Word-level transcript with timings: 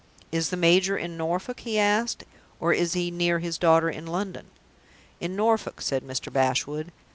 "Is 0.31 0.49
the 0.49 0.57
major 0.57 0.97
in 0.97 1.15
Norfolk?" 1.15 1.59
he 1.59 1.77
asked, 1.77 2.23
"or 2.59 2.73
is 2.73 2.93
he 2.93 3.11
near 3.11 3.37
his 3.37 3.59
daughter 3.59 3.87
in 3.87 4.07
London?" 4.07 4.47
"In 5.19 5.35
Norfolk," 5.35 5.79
said 5.79 6.01
Mr. 6.01 6.33
Bashwood. 6.33 6.91